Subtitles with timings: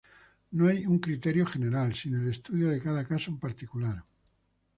[0.53, 4.03] No hay un criterio general, sino el estudio de cada caso en particular.